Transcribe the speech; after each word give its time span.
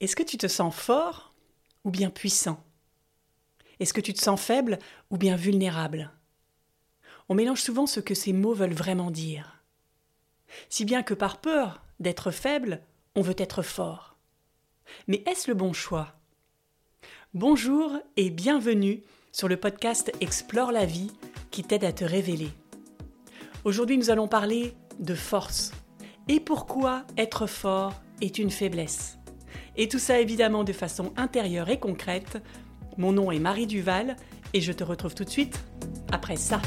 Est-ce 0.00 0.16
que 0.16 0.22
tu 0.22 0.38
te 0.38 0.46
sens 0.46 0.74
fort 0.74 1.34
ou 1.84 1.90
bien 1.90 2.08
puissant? 2.08 2.64
Est-ce 3.80 3.92
que 3.92 4.00
tu 4.00 4.14
te 4.14 4.20
sens 4.20 4.40
faible 4.40 4.78
ou 5.10 5.18
bien 5.18 5.36
vulnérable? 5.36 6.10
On 7.28 7.34
mélange 7.34 7.60
souvent 7.60 7.86
ce 7.86 8.00
que 8.00 8.14
ces 8.14 8.32
mots 8.32 8.54
veulent 8.54 8.72
vraiment 8.72 9.10
dire. 9.10 9.62
Si 10.70 10.86
bien 10.86 11.02
que 11.02 11.12
par 11.12 11.42
peur 11.42 11.82
d'être 12.00 12.30
faible, 12.30 12.80
on 13.14 13.20
veut 13.20 13.34
être 13.36 13.60
fort. 13.62 14.16
Mais 15.06 15.22
est-ce 15.26 15.50
le 15.50 15.54
bon 15.54 15.74
choix? 15.74 16.14
Bonjour 17.34 17.92
et 18.16 18.30
bienvenue 18.30 19.04
sur 19.32 19.48
le 19.48 19.58
podcast 19.58 20.10
Explore 20.22 20.72
la 20.72 20.86
vie 20.86 21.12
qui 21.50 21.62
t'aide 21.62 21.84
à 21.84 21.92
te 21.92 22.04
révéler. 22.04 22.50
Aujourd'hui 23.64 23.98
nous 23.98 24.08
allons 24.08 24.28
parler 24.28 24.74
de 24.98 25.14
force 25.14 25.72
et 26.26 26.40
pourquoi 26.40 27.04
être 27.18 27.46
fort 27.46 28.00
est 28.22 28.38
une 28.38 28.50
faiblesse? 28.50 29.19
Et 29.76 29.88
tout 29.88 29.98
ça 29.98 30.20
évidemment 30.20 30.64
de 30.64 30.72
façon 30.72 31.12
intérieure 31.16 31.68
et 31.68 31.78
concrète. 31.78 32.42
Mon 32.96 33.12
nom 33.12 33.30
est 33.30 33.38
Marie 33.38 33.66
Duval 33.66 34.16
et 34.52 34.60
je 34.60 34.72
te 34.72 34.84
retrouve 34.84 35.14
tout 35.14 35.24
de 35.24 35.30
suite 35.30 35.60
après 36.12 36.36
ça. 36.36 36.60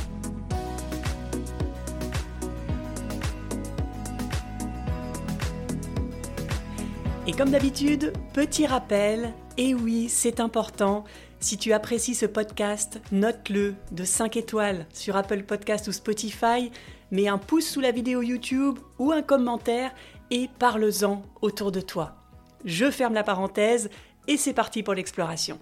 Et 7.26 7.31
comme 7.31 7.52
d'habitude, 7.52 8.12
petit 8.34 8.66
rappel, 8.66 9.34
et 9.58 9.73
oui, 9.73 10.09
c'est 10.09 10.42
important, 10.42 11.06
si 11.40 11.58
tu 11.58 11.72
apprécies 11.72 12.16
ce 12.16 12.26
podcast, 12.26 13.02
note-le 13.12 13.76
de 13.92 14.04
5 14.04 14.36
étoiles 14.36 14.86
sur 14.94 15.16
Apple 15.16 15.44
Podcast 15.44 15.88
ou 15.88 15.94
Spotify, 15.94 16.70
mets 17.12 17.30
un 17.30 17.38
pouce 17.38 17.67
sous 17.67 17.80
la 17.80 17.92
vidéo 17.92 18.22
YouTube 18.22 18.80
ou 19.00 19.12
un 19.12 19.22
commentaire 19.22 19.92
et 20.31 20.50
parle-en 20.59 21.22
autour 21.42 21.72
de 21.72 21.81
toi. 21.81 22.23
Je 22.66 22.90
ferme 22.90 23.13
la 23.13 23.23
parenthèse 23.23 23.90
et 24.27 24.38
c'est 24.38 24.53
parti 24.53 24.84
pour 24.84 24.94
l'exploration. 24.94 25.59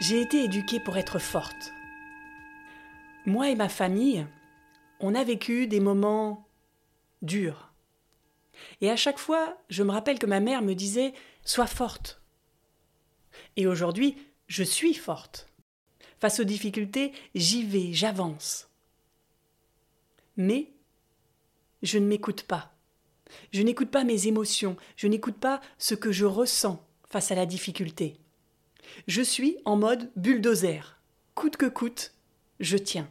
J'ai 0.00 0.20
été 0.20 0.44
éduquée 0.44 0.80
pour 0.80 0.96
être 0.96 1.18
forte. 1.18 1.72
Moi 3.26 3.50
et 3.50 3.54
ma 3.54 3.68
famille, 3.68 4.26
on 4.98 5.14
a 5.14 5.22
vécu 5.22 5.66
des 5.66 5.80
moments 5.80 6.48
durs. 7.22 7.72
Et 8.80 8.90
à 8.90 8.96
chaque 8.96 9.18
fois, 9.18 9.58
je 9.68 9.82
me 9.82 9.92
rappelle 9.92 10.18
que 10.18 10.26
ma 10.26 10.40
mère 10.40 10.62
me 10.62 10.74
disait 10.74 11.12
Sois 11.44 11.66
forte. 11.66 12.20
Et 13.56 13.66
aujourd'hui, 13.66 14.16
je 14.46 14.62
suis 14.62 14.94
forte. 14.94 15.48
Face 16.18 16.40
aux 16.40 16.44
difficultés, 16.44 17.12
j'y 17.34 17.64
vais, 17.64 17.92
j'avance. 17.92 18.68
Mais 20.36 20.72
je 21.82 21.98
ne 21.98 22.06
m'écoute 22.06 22.42
pas. 22.42 22.74
Je 23.52 23.62
n'écoute 23.62 23.90
pas 23.90 24.04
mes 24.04 24.26
émotions, 24.26 24.76
je 24.96 25.06
n'écoute 25.06 25.36
pas 25.36 25.60
ce 25.78 25.94
que 25.94 26.12
je 26.12 26.24
ressens 26.24 26.84
face 27.08 27.30
à 27.30 27.34
la 27.34 27.46
difficulté. 27.46 28.16
Je 29.06 29.22
suis 29.22 29.58
en 29.64 29.76
mode 29.76 30.10
bulldozer. 30.16 30.98
Coûte 31.34 31.56
que 31.56 31.66
coûte, 31.66 32.14
je 32.58 32.76
tiens. 32.76 33.10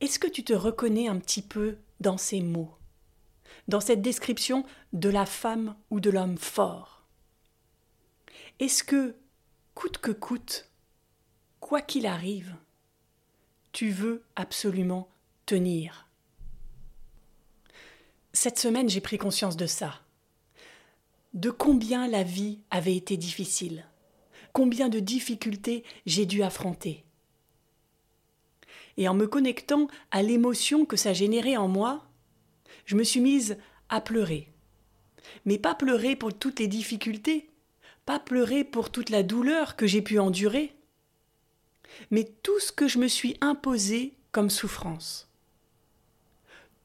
Est-ce 0.00 0.18
que 0.18 0.28
tu 0.28 0.44
te 0.44 0.52
reconnais 0.52 1.08
un 1.08 1.18
petit 1.18 1.42
peu 1.42 1.78
dans 2.00 2.18
ces 2.18 2.40
mots, 2.40 2.74
dans 3.68 3.80
cette 3.80 4.02
description 4.02 4.64
de 4.92 5.08
la 5.08 5.26
femme 5.26 5.76
ou 5.90 6.00
de 6.00 6.10
l'homme 6.10 6.38
fort? 6.38 7.04
Est-ce 8.60 8.84
que, 8.84 9.16
coûte 9.74 9.98
que 9.98 10.10
coûte, 10.10 10.70
quoi 11.60 11.80
qu'il 11.80 12.06
arrive, 12.06 12.54
tu 13.72 13.90
veux 13.90 14.24
absolument 14.36 15.08
tenir? 15.46 16.03
Cette 18.34 18.58
semaine, 18.58 18.88
j'ai 18.88 19.00
pris 19.00 19.16
conscience 19.16 19.56
de 19.56 19.66
ça. 19.66 20.00
De 21.34 21.50
combien 21.50 22.08
la 22.08 22.24
vie 22.24 22.58
avait 22.70 22.96
été 22.96 23.16
difficile. 23.16 23.86
Combien 24.52 24.88
de 24.88 24.98
difficultés 24.98 25.84
j'ai 26.04 26.26
dû 26.26 26.42
affronter. 26.42 27.04
Et 28.96 29.08
en 29.08 29.14
me 29.14 29.28
connectant 29.28 29.86
à 30.10 30.22
l'émotion 30.22 30.84
que 30.84 30.96
ça 30.96 31.12
générait 31.12 31.56
en 31.56 31.68
moi, 31.68 32.04
je 32.86 32.96
me 32.96 33.04
suis 33.04 33.20
mise 33.20 33.56
à 33.88 34.00
pleurer. 34.00 34.48
Mais 35.44 35.58
pas 35.58 35.76
pleurer 35.76 36.16
pour 36.16 36.36
toutes 36.36 36.58
les 36.58 36.68
difficultés, 36.68 37.48
pas 38.04 38.18
pleurer 38.18 38.64
pour 38.64 38.90
toute 38.90 39.10
la 39.10 39.22
douleur 39.22 39.76
que 39.76 39.86
j'ai 39.86 40.02
pu 40.02 40.18
endurer, 40.18 40.74
mais 42.10 42.24
tout 42.42 42.58
ce 42.58 42.72
que 42.72 42.88
je 42.88 42.98
me 42.98 43.06
suis 43.06 43.36
imposé 43.40 44.14
comme 44.32 44.50
souffrance 44.50 45.28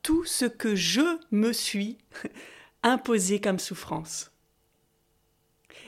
tout 0.01 0.25
ce 0.25 0.45
que 0.45 0.75
je 0.75 1.19
me 1.31 1.51
suis 1.51 1.97
imposé 2.83 3.39
comme 3.39 3.59
souffrance. 3.59 4.31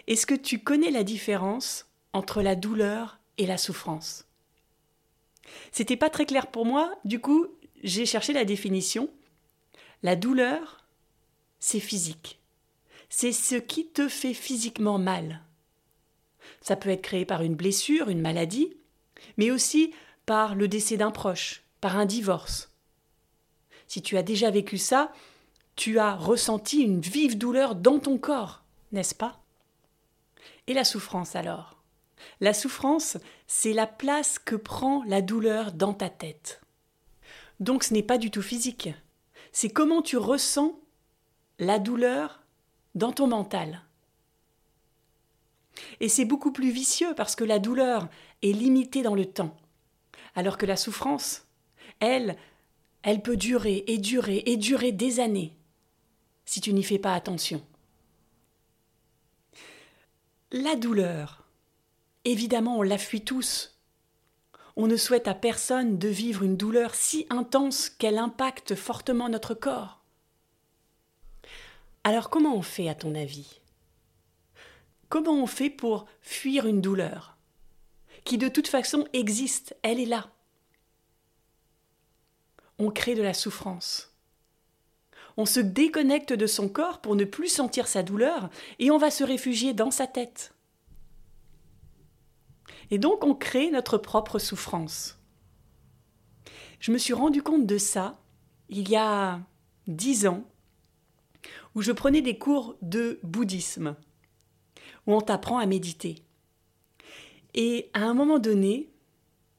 Est-ce 0.08 0.26
que 0.26 0.36
tu 0.36 0.60
connais 0.60 0.92
la 0.92 1.04
différence 1.04 1.88
entre 2.14 2.42
la 2.42 2.56
douleur 2.56 3.20
et 3.38 3.46
la 3.46 3.58
souffrance? 3.58 4.26
C'était 5.72 5.98
pas 5.98 6.10
très 6.10 6.26
clair 6.26 6.48
pour 6.48 6.66
moi, 6.66 6.94
du 7.06 7.20
coup, 7.20 7.48
j'ai 7.84 8.06
cherché 8.06 8.34
la 8.34 8.46
définition. 8.46 9.10
La 10.04 10.16
douleur, 10.16 10.86
c'est 11.60 11.80
physique. 11.80 12.40
C'est 13.10 13.32
ce 13.32 13.56
qui 13.56 13.88
te 13.88 14.08
fait 14.08 14.34
physiquement 14.34 14.98
mal. 14.98 15.42
Ça 16.62 16.76
peut 16.76 16.90
être 16.90 17.02
créé 17.02 17.26
par 17.26 17.42
une 17.42 17.56
blessure, 17.56 18.10
une 18.10 18.22
maladie, 18.22 18.74
mais 19.38 19.52
aussi 19.52 19.94
par 20.26 20.56
le 20.56 20.68
décès 20.68 20.98
d'un 20.98 21.12
proche, 21.12 21.64
par 21.82 21.98
un 21.98 22.06
divorce, 22.06 22.71
si 23.92 24.02
tu 24.02 24.16
as 24.16 24.24
déjà 24.24 24.50
vécu 24.52 24.78
ça, 24.78 25.12
tu 25.76 26.00
as 26.00 26.16
ressenti 26.16 26.82
une 26.82 27.02
vive 27.02 27.38
douleur 27.38 27.76
dans 27.76 28.00
ton 28.00 28.18
corps, 28.18 28.64
n'est-ce 28.94 29.14
pas? 29.14 29.42
Et 30.68 30.74
la 30.74 30.86
souffrance 30.86 31.36
alors? 31.36 31.76
La 32.40 32.54
souffrance, 32.54 33.18
c'est 33.48 33.74
la 33.74 33.88
place 33.88 34.40
que 34.40 34.56
prend 34.56 35.04
la 35.08 35.22
douleur 35.22 35.74
dans 35.74 35.94
ta 35.94 36.08
tête. 36.08 36.62
Donc 37.60 37.84
ce 37.84 37.94
n'est 37.94 38.02
pas 38.02 38.18
du 38.18 38.32
tout 38.32 38.42
physique. 38.42 38.88
C'est 39.52 39.70
comment 39.70 40.02
tu 40.02 40.16
ressens 40.16 40.80
la 41.60 41.78
douleur 41.78 42.44
dans 42.96 43.12
ton 43.12 43.28
mental. 43.28 43.82
Et 46.00 46.08
c'est 46.08 46.24
beaucoup 46.24 46.54
plus 46.54 46.72
vicieux 46.72 47.14
parce 47.14 47.36
que 47.36 47.44
la 47.44 47.60
douleur 47.60 48.08
est 48.42 48.54
limitée 48.54 49.02
dans 49.02 49.16
le 49.16 49.26
temps, 49.26 49.58
alors 50.36 50.58
que 50.58 50.66
la 50.66 50.78
souffrance, 50.78 51.46
elle, 52.00 52.38
elle 53.04 53.22
peut 53.22 53.38
durer 53.38 53.84
et 53.88 53.98
durer 53.98 54.44
et 54.46 54.58
durer 54.58 54.92
des 54.92 55.20
années 55.20 55.56
si 56.46 56.62
tu 56.62 56.74
n'y 56.74 56.84
fais 56.84 57.00
pas 57.00 57.14
attention. 57.14 57.66
La 60.52 60.76
douleur, 60.76 61.46
évidemment, 62.26 62.78
on 62.78 62.82
la 62.82 62.98
fuit 62.98 63.24
tous. 63.24 63.80
On 64.76 64.88
ne 64.88 64.98
souhaite 64.98 65.28
à 65.28 65.34
personne 65.34 65.98
de 65.98 66.10
vivre 66.10 66.44
une 66.44 66.58
douleur 66.58 66.94
si 66.96 67.26
intense 67.30 67.90
qu'elle 67.90 68.18
impacte 68.18 68.76
fortement 68.76 69.30
notre 69.30 69.54
corps. 69.54 70.02
Alors 72.04 72.30
comment 72.30 72.56
on 72.56 72.62
fait 72.62 72.90
à 72.90 72.96
ton 72.96 73.16
avis? 73.16 73.62
Comment 75.08 75.42
on 75.42 75.48
fait 75.48 75.70
pour 75.70 76.06
fuir 76.22 76.68
une 76.68 76.82
douleur 76.82 77.38
qui 78.24 78.38
de 78.38 78.48
toute 78.48 78.68
façon 78.68 79.08
existe, 79.14 79.76
elle 79.84 80.00
est 80.00 80.06
là 80.06 80.30
on 82.82 82.90
crée 82.90 83.14
de 83.14 83.22
la 83.22 83.34
souffrance. 83.34 84.12
On 85.38 85.46
se 85.46 85.60
déconnecte 85.60 86.34
de 86.34 86.48
son 86.48 86.68
corps 86.68 87.00
pour 87.00 87.16
ne 87.16 87.26
plus 87.26 87.48
sentir 87.48 87.88
sa 87.88 88.02
douleur 88.02 88.50
et 88.80 88.90
on 88.90 88.98
va 88.98 89.12
se 89.12 89.24
réfugier 89.24 89.74
dans 89.74 89.92
sa 89.92 90.08
tête. 90.08 90.54
Et 92.90 92.98
donc 92.98 93.24
on 93.24 93.36
crée 93.36 93.70
notre 93.70 93.98
propre 93.98 94.40
souffrance. 94.40 95.20
Je 96.80 96.92
me 96.92 96.98
suis 96.98 97.14
rendu 97.14 97.44
compte 97.44 97.68
de 97.68 97.78
ça 97.78 98.20
il 98.68 98.90
y 98.90 98.96
a 98.96 99.40
dix 99.88 100.26
ans, 100.26 100.44
où 101.76 101.82
je 101.82 101.92
prenais 101.92 102.22
des 102.22 102.38
cours 102.38 102.78
de 102.82 103.20
bouddhisme, 103.22 103.96
où 105.06 105.14
on 105.14 105.22
t'apprend 105.22 105.60
à 105.60 105.68
méditer. 105.68 106.24
Et 107.54 107.92
à 107.94 108.02
un 108.02 108.14
moment 108.14 108.40
donné, 108.40 108.91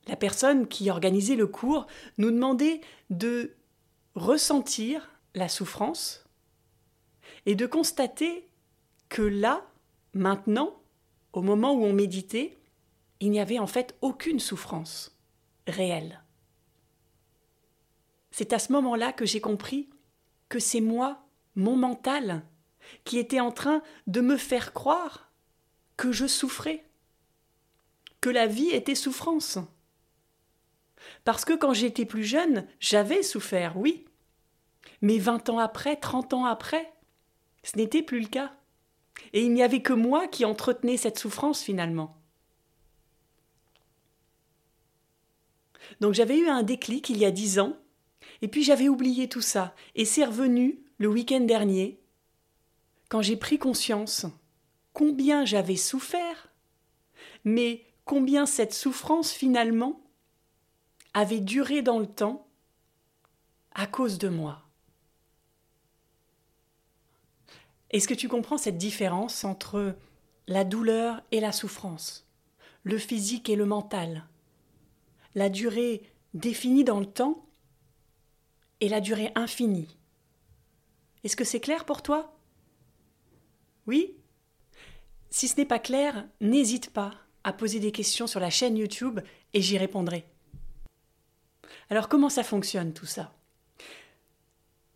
la 0.07 0.17
personne 0.17 0.67
qui 0.67 0.91
organisait 0.91 1.37
le 1.37 1.47
cours 1.47 1.87
nous 2.19 2.31
demandait 2.31 2.81
de 3.11 3.55
ressentir 4.15 5.11
la 5.35 5.49
souffrance 5.49 6.25
et 7.47 7.55
de 7.55 7.67
constater 7.67 8.49
que 9.09 9.23
là, 9.23 9.67
maintenant, 10.15 10.81
au 11.33 11.43
moment 11.43 11.73
où 11.73 11.85
on 11.85 11.93
méditait, 11.93 12.59
il 13.21 13.31
n'y 13.31 13.41
avait 13.41 13.59
en 13.59 13.67
fait 13.67 13.97
aucune 14.01 14.41
souffrance 14.41 15.17
réelle. 15.67 16.23
C'est 18.31 18.53
à 18.53 18.59
ce 18.59 18.73
moment-là 18.73 19.13
que 19.13 19.27
j'ai 19.27 19.41
compris 19.41 19.91
que 20.49 20.59
c'est 20.59 20.81
moi, 20.81 21.25
mon 21.55 21.77
mental, 21.77 22.43
qui 23.05 23.19
était 23.19 23.41
en 23.41 23.53
train 23.53 23.83
de 24.07 24.21
me 24.21 24.37
faire 24.37 24.73
croire 24.73 25.31
que 25.97 26.13
je 26.13 26.27
souffrais, 26.27 26.85
que 28.21 28.31
la 28.31 28.47
vie 28.47 28.71
était 28.71 28.95
souffrance. 28.95 29.59
Parce 31.25 31.45
que 31.45 31.53
quand 31.53 31.73
j'étais 31.73 32.05
plus 32.05 32.25
jeune, 32.25 32.67
j'avais 32.81 33.23
souffert, 33.23 33.77
oui. 33.77 34.05
Mais 35.01 35.19
vingt 35.19 35.49
ans 35.49 35.59
après, 35.59 35.97
trente 35.97 36.33
ans 36.33 36.45
après, 36.45 36.93
Ce 37.65 37.77
n'était 37.77 38.03
plus 38.03 38.21
le 38.21 38.27
cas. 38.27 38.53
Et 39.33 39.43
il 39.45 39.53
n'y 39.53 39.63
avait 39.63 39.83
que 39.83 39.93
moi 39.93 40.27
qui 40.27 40.45
entretenais 40.45 40.97
cette 40.97 41.19
souffrance 41.19 41.63
finalement. 41.63 42.17
Donc 46.01 46.15
j'avais 46.15 46.39
eu 46.39 46.49
un 46.49 46.63
déclic 46.63 47.09
il 47.11 47.19
y 47.19 47.25
a 47.25 47.31
dix 47.31 47.59
ans, 47.59 47.77
et 48.41 48.49
puis 48.49 48.63
j'avais 48.63 48.89
oublié 48.89 49.29
tout 49.29 49.41
ça, 49.41 49.75
et 49.95 50.05
c'est 50.05 50.25
revenu 50.25 50.81
le 50.99 51.09
week-end 51.09 51.41
dernier, 51.41 52.01
quand 53.09 53.23
j'ai 53.23 53.37
pris 53.37 53.59
conscience 53.59 54.27
combien 54.93 55.45
j'avais 55.45 55.77
souffert, 55.77 56.53
mais 57.45 57.85
combien 58.05 58.47
cette 58.47 58.75
souffrance 58.75 59.33
finalement 59.33 60.01
avait 61.15 61.41
duré 61.41 61.83
dans 61.83 61.99
le 61.99 62.07
temps 62.07 62.47
à 63.75 63.87
cause 63.87 64.19
de 64.19 64.29
moi. 64.29 64.63
Est-ce 67.91 68.09
que 68.09 68.15
tu 68.15 68.29
comprends 68.29 68.59
cette 68.59 68.79
différence 68.79 69.45
entre 69.45 69.95
la 70.49 70.65
douleur 70.65 71.23
et 71.31 71.41
la 71.41 71.53
souffrance, 71.53 72.27
le 72.85 72.99
physique 72.99 73.51
et 73.51 73.57
le 73.57 73.67
mental, 73.67 74.25
la 75.35 75.49
durée 75.49 76.03
définie 76.35 76.85
dans 76.85 77.01
le 77.01 77.07
temps 77.07 77.45
et 78.81 78.89
la 78.89 79.01
durée 79.01 79.31
infinie 79.35 79.99
Est-ce 81.23 81.37
que 81.37 81.45
c'est 81.45 81.61
clair 81.61 81.85
pour 81.85 82.03
toi? 82.03 82.35
Oui? 83.87 84.15
Si 85.31 85.49
ce 85.49 85.57
n'est 85.57 85.67
pas 85.67 85.79
clair, 85.79 86.27
n'hésite 86.41 86.91
pas 86.91 87.15
à 87.45 87.53
poser 87.53 87.81
des 87.81 87.93
questions 87.93 88.27
sur 88.27 88.41
la 88.41 88.51
chaîne 88.51 88.77
YouTube 88.77 89.21
et 89.53 89.61
j'y 89.61 89.77
répondrai. 89.77 90.25
Alors 91.93 92.09
comment 92.09 92.31
ça 92.31 92.43
fonctionne 92.43 92.95
tout 92.95 93.05
ça? 93.05 93.35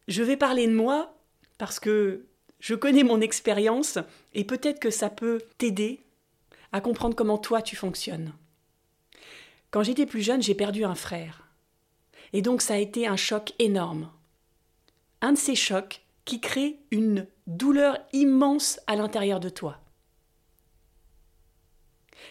Je 0.08 0.22
vais 0.22 0.38
parler 0.38 0.66
de 0.66 0.74
moi 0.74 1.14
parce 1.58 1.78
que 1.78 2.24
je 2.58 2.74
connais 2.74 3.02
mon 3.02 3.20
expérience 3.20 3.98
et 4.32 4.44
peut-être 4.44 4.80
que 4.80 4.88
ça 4.88 5.10
peut 5.10 5.42
t'aider 5.58 6.00
à 6.72 6.80
comprendre 6.80 7.14
comment 7.14 7.36
toi 7.36 7.60
tu 7.60 7.76
fonctionnes. 7.76 8.32
Quand 9.70 9.82
j'étais 9.82 10.06
plus 10.06 10.22
jeune, 10.22 10.40
j'ai 10.40 10.54
perdu 10.54 10.84
un 10.84 10.94
frère. 10.94 11.46
Et 12.32 12.40
donc 12.40 12.62
ça 12.62 12.72
a 12.72 12.78
été 12.78 13.06
un 13.06 13.16
choc 13.16 13.52
énorme. 13.58 14.10
Un 15.20 15.32
de 15.32 15.38
ces 15.38 15.54
chocs 15.54 16.00
qui 16.24 16.40
crée 16.40 16.78
une 16.90 17.26
douleur 17.46 17.98
immense 18.14 18.80
à 18.86 18.96
l'intérieur 18.96 19.38
de 19.38 19.50
toi. 19.50 19.80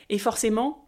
Et 0.10 0.18
forcément, 0.18 0.85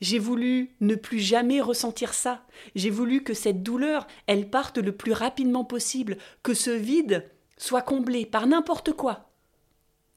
j'ai 0.00 0.18
voulu 0.18 0.74
ne 0.80 0.94
plus 0.94 1.20
jamais 1.20 1.60
ressentir 1.60 2.14
ça. 2.14 2.44
J'ai 2.74 2.90
voulu 2.90 3.22
que 3.22 3.34
cette 3.34 3.62
douleur, 3.62 4.06
elle 4.26 4.50
parte 4.50 4.78
le 4.78 4.92
plus 4.92 5.12
rapidement 5.12 5.64
possible, 5.64 6.18
que 6.42 6.54
ce 6.54 6.70
vide 6.70 7.30
soit 7.56 7.82
comblé 7.82 8.26
par 8.26 8.46
n'importe 8.46 8.92
quoi, 8.92 9.30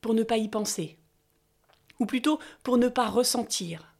pour 0.02 0.14
ne 0.14 0.24
pas 0.24 0.38
y 0.38 0.50
penser, 0.50 0.98
ou 2.00 2.06
plutôt 2.06 2.40
pour 2.64 2.78
ne 2.78 2.90
pas 2.90 3.08
ressentir. 3.08 3.96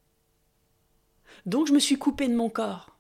Donc 1.46 1.68
je 1.68 1.74
me 1.74 1.80
suis 1.80 1.98
coupée 1.98 2.28
de 2.28 2.36
mon 2.36 2.50
corps. 2.50 2.96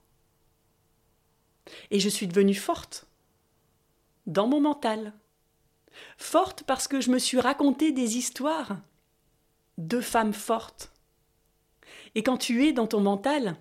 Et 1.91 1.99
je 1.99 2.09
suis 2.09 2.27
devenue 2.27 2.55
forte, 2.55 3.05
dans 4.25 4.47
mon 4.47 4.61
mental. 4.61 5.13
Forte 6.17 6.63
parce 6.63 6.87
que 6.87 7.01
je 7.01 7.11
me 7.11 7.19
suis 7.19 7.39
raconté 7.39 7.91
des 7.91 8.17
histoires 8.17 8.77
de 9.77 9.99
femmes 9.99 10.33
fortes. 10.33 10.91
Et 12.15 12.23
quand 12.23 12.37
tu 12.37 12.65
es 12.65 12.73
dans 12.73 12.87
ton 12.87 13.01
mental, 13.01 13.57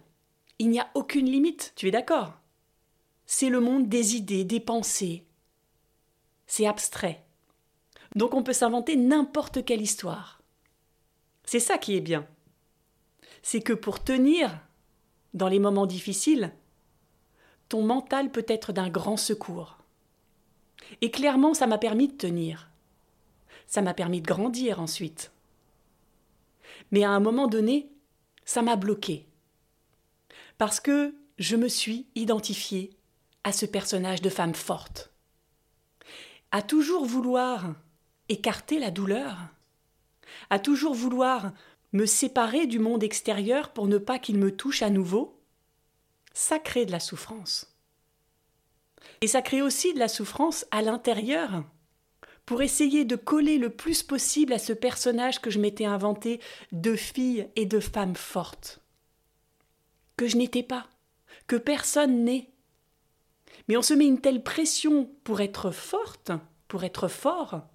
il 0.58 0.70
n'y 0.70 0.80
a 0.80 0.90
aucune 0.94 1.26
limite, 1.26 1.72
tu 1.76 1.88
es 1.88 1.90
d'accord? 1.90 2.34
C'est 3.26 3.48
le 3.48 3.60
monde 3.60 3.88
des 3.88 4.16
idées, 4.16 4.44
des 4.44 4.60
pensées, 4.60 5.24
c'est 6.46 6.66
abstrait. 6.66 7.24
Donc 8.16 8.34
on 8.34 8.42
peut 8.42 8.54
s'inventer 8.54 8.96
n'importe 8.96 9.64
quelle 9.64 9.82
histoire. 9.82 10.40
C'est 11.44 11.60
ça 11.60 11.78
qui 11.78 11.94
est 11.94 12.00
bien. 12.00 12.26
C'est 13.42 13.60
que 13.60 13.72
pour 13.72 14.02
tenir 14.02 14.58
dans 15.34 15.48
les 15.48 15.58
moments 15.58 15.86
difficiles, 15.86 16.52
ton 17.68 17.82
mental 17.82 18.30
peut 18.32 18.46
être 18.48 18.72
d'un 18.72 18.88
grand 18.88 19.18
secours. 19.18 19.78
Et 21.02 21.10
clairement, 21.10 21.54
ça 21.54 21.66
m'a 21.66 21.78
permis 21.78 22.08
de 22.08 22.16
tenir. 22.16 22.70
Ça 23.66 23.82
m'a 23.82 23.94
permis 23.94 24.22
de 24.22 24.26
grandir 24.26 24.80
ensuite. 24.80 25.30
Mais 26.90 27.04
à 27.04 27.10
un 27.10 27.20
moment 27.20 27.46
donné, 27.46 27.90
ça 28.48 28.62
m'a 28.62 28.76
bloqué. 28.76 29.26
Parce 30.56 30.80
que 30.80 31.14
je 31.38 31.54
me 31.54 31.68
suis 31.68 32.06
identifiée 32.14 32.96
à 33.44 33.52
ce 33.52 33.66
personnage 33.66 34.22
de 34.22 34.30
femme 34.30 34.54
forte 34.54 35.12
à 36.50 36.62
toujours 36.62 37.04
vouloir 37.04 37.74
écarter 38.30 38.78
la 38.78 38.90
douleur, 38.90 39.36
à 40.48 40.58
toujours 40.58 40.94
vouloir 40.94 41.52
me 41.92 42.06
séparer 42.06 42.66
du 42.66 42.78
monde 42.78 43.02
extérieur 43.02 43.74
pour 43.74 43.86
ne 43.86 43.98
pas 43.98 44.18
qu'il 44.18 44.38
me 44.38 44.56
touche 44.56 44.80
à 44.80 44.88
nouveau, 44.88 45.38
ça 46.32 46.58
crée 46.58 46.86
de 46.86 46.92
la 46.92 47.00
souffrance. 47.00 47.76
Et 49.20 49.26
ça 49.26 49.42
crée 49.42 49.60
aussi 49.60 49.92
de 49.92 49.98
la 49.98 50.08
souffrance 50.08 50.64
à 50.70 50.80
l'intérieur, 50.80 51.64
pour 52.48 52.62
essayer 52.62 53.04
de 53.04 53.14
coller 53.14 53.58
le 53.58 53.68
plus 53.68 54.02
possible 54.02 54.54
à 54.54 54.58
ce 54.58 54.72
personnage 54.72 55.38
que 55.38 55.50
je 55.50 55.58
m'étais 55.58 55.84
inventé 55.84 56.40
de 56.72 56.96
fille 56.96 57.46
et 57.56 57.66
de 57.66 57.78
femme 57.78 58.16
forte. 58.16 58.80
Que 60.16 60.26
je 60.26 60.38
n'étais 60.38 60.62
pas, 60.62 60.86
que 61.46 61.56
personne 61.56 62.24
n'est, 62.24 62.48
mais 63.68 63.76
on 63.76 63.82
se 63.82 63.92
met 63.92 64.06
une 64.06 64.22
telle 64.22 64.42
pression 64.42 65.10
pour 65.24 65.42
être 65.42 65.70
forte, 65.70 66.32
pour 66.68 66.84
être 66.84 67.08
fort, 67.08 67.66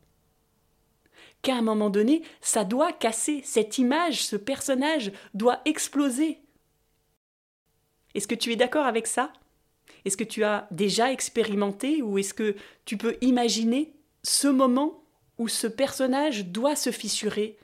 qu'à 1.44 1.56
un 1.56 1.62
moment 1.62 1.92
donné, 1.92 2.24
ça 2.42 2.64
doit 2.64 2.94
casser. 2.94 3.42
Cette 3.46 3.78
image, 3.78 4.26
ce 4.26 4.38
personnage 4.38 5.12
doit 5.36 5.62
exploser. 5.66 6.40
Est-ce 8.16 8.28
que 8.28 8.34
tu 8.34 8.52
es 8.52 8.56
d'accord 8.56 8.88
avec 8.88 9.06
ça? 9.06 9.32
Est-ce 10.04 10.18
que 10.18 10.24
tu 10.24 10.44
as 10.44 10.68
déjà 10.72 11.12
expérimenté 11.12 12.02
ou 12.02 12.18
est-ce 12.18 12.34
que 12.34 12.56
tu 12.86 12.98
peux 12.98 13.18
imaginer 13.22 13.94
ce 14.24 14.48
moment 14.48 15.04
où 15.38 15.48
ce 15.48 15.68
personnage 15.68 16.46
doit 16.46 16.76
se 16.76 16.92
fissurer 16.92 17.58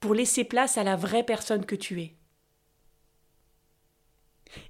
pour 0.00 0.14
laisser 0.14 0.44
place 0.44 0.78
à 0.78 0.84
la 0.84 0.96
vraie 0.96 1.24
personne 1.24 1.66
que 1.66 1.74
tu 1.74 2.00
es 2.00 2.18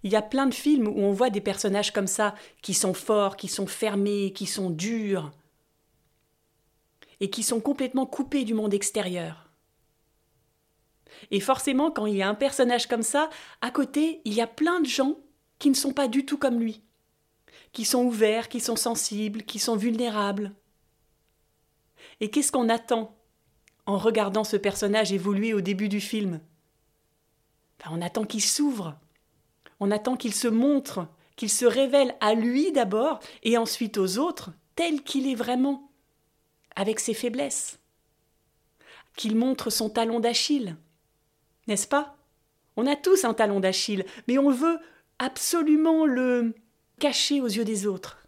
il 0.02 0.12
y 0.12 0.16
a 0.16 0.22
plein 0.22 0.46
de 0.46 0.54
films 0.54 0.88
où 0.88 1.00
on 1.00 1.12
voit 1.12 1.30
des 1.30 1.40
personnages 1.40 1.92
comme 1.92 2.06
ça, 2.06 2.34
qui 2.62 2.74
sont 2.74 2.94
forts, 2.94 3.36
qui 3.36 3.48
sont 3.48 3.66
fermés, 3.66 4.32
qui 4.32 4.46
sont 4.46 4.70
durs, 4.70 5.30
et 7.20 7.30
qui 7.30 7.42
sont 7.42 7.60
complètement 7.60 8.06
coupés 8.06 8.44
du 8.44 8.54
monde 8.54 8.74
extérieur. 8.74 9.50
Et 11.30 11.40
forcément, 11.40 11.90
quand 11.90 12.06
il 12.06 12.16
y 12.16 12.22
a 12.22 12.28
un 12.28 12.34
personnage 12.34 12.86
comme 12.86 13.02
ça, 13.02 13.28
à 13.60 13.70
côté, 13.70 14.20
il 14.24 14.34
y 14.34 14.40
a 14.40 14.46
plein 14.46 14.80
de 14.80 14.86
gens 14.86 15.16
qui 15.58 15.70
ne 15.70 15.74
sont 15.74 15.92
pas 15.92 16.06
du 16.06 16.24
tout 16.24 16.38
comme 16.38 16.60
lui, 16.60 16.82
qui 17.72 17.84
sont 17.84 18.04
ouverts, 18.04 18.48
qui 18.48 18.60
sont 18.60 18.76
sensibles, 18.76 19.42
qui 19.42 19.58
sont 19.58 19.76
vulnérables. 19.76 20.52
Et 22.20 22.30
qu'est-ce 22.30 22.52
qu'on 22.52 22.68
attend 22.68 23.16
en 23.86 23.96
regardant 23.96 24.44
ce 24.44 24.56
personnage 24.56 25.12
évoluer 25.12 25.54
au 25.54 25.60
début 25.60 25.88
du 25.88 26.00
film? 26.00 26.40
Ben, 27.78 27.90
On 27.92 28.02
attend 28.02 28.24
qu'il 28.24 28.42
s'ouvre, 28.42 28.98
on 29.80 29.90
attend 29.90 30.16
qu'il 30.16 30.34
se 30.34 30.48
montre, 30.48 31.06
qu'il 31.36 31.50
se 31.50 31.64
révèle 31.64 32.16
à 32.20 32.34
lui 32.34 32.72
d'abord 32.72 33.20
et 33.42 33.56
ensuite 33.56 33.96
aux 33.96 34.18
autres 34.18 34.50
tel 34.74 35.02
qu'il 35.02 35.26
est 35.26 35.34
vraiment, 35.34 35.90
avec 36.76 37.00
ses 37.00 37.14
faiblesses. 37.14 37.80
Qu'il 39.16 39.34
montre 39.34 39.70
son 39.70 39.90
talon 39.90 40.20
d'Achille. 40.20 40.76
N'est-ce 41.66 41.88
pas? 41.88 42.16
On 42.76 42.86
a 42.86 42.94
tous 42.94 43.24
un 43.24 43.34
talon 43.34 43.58
d'Achille, 43.58 44.04
mais 44.28 44.38
on 44.38 44.50
veut 44.50 44.78
absolument 45.18 46.06
le 46.06 46.54
cacher 47.00 47.40
aux 47.40 47.48
yeux 47.48 47.64
des 47.64 47.86
autres. 47.86 48.18